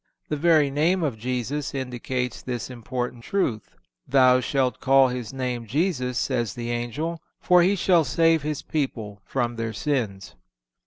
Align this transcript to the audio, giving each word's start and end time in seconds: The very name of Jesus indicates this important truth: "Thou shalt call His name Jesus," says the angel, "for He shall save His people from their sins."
The 0.29 0.35
very 0.35 0.71
name 0.71 1.03
of 1.03 1.19
Jesus 1.19 1.75
indicates 1.75 2.41
this 2.41 2.71
important 2.71 3.23
truth: 3.23 3.75
"Thou 4.07 4.39
shalt 4.39 4.79
call 4.79 5.09
His 5.09 5.31
name 5.31 5.67
Jesus," 5.67 6.17
says 6.17 6.55
the 6.55 6.71
angel, 6.71 7.21
"for 7.39 7.61
He 7.61 7.75
shall 7.75 8.03
save 8.03 8.41
His 8.41 8.63
people 8.63 9.21
from 9.25 9.57
their 9.57 9.73
sins." 9.73 10.33